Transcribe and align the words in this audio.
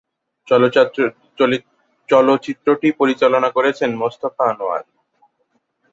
চলচ্চিত্রটি 2.09 2.87
পরিচালনা 2.99 3.49
করেছেন 3.49 3.89
মোস্তফা 3.95 4.43
আনোয়ার। 4.51 4.83